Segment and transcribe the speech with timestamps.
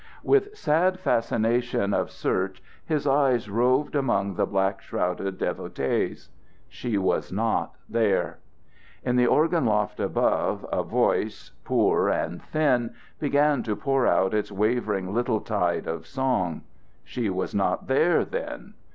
[0.23, 6.29] With sad fascination of search his eyes roved among the black shrouded devotees.
[6.67, 8.39] She was not there.
[9.03, 14.51] In the organ loft above, a voice, poor and thin, began to pour out its
[14.51, 16.63] wavering little tide of song.
[17.03, 18.73] She was not there, then.